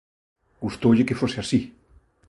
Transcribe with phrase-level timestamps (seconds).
[0.63, 1.59] Gustoulle que fose así.